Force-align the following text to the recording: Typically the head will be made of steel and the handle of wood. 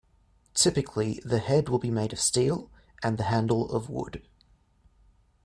Typically 0.55 1.21
the 1.23 1.37
head 1.37 1.69
will 1.69 1.77
be 1.77 1.91
made 1.91 2.11
of 2.11 2.19
steel 2.19 2.71
and 3.03 3.19
the 3.19 3.25
handle 3.25 3.71
of 3.71 3.87
wood. 3.87 4.23